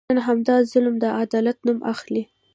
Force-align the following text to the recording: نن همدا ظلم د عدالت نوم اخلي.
نن 0.09 0.19
همدا 0.27 0.55
ظلم 0.71 0.95
د 1.03 1.05
عدالت 1.21 1.57
نوم 1.67 1.79
اخلي. 1.93 2.23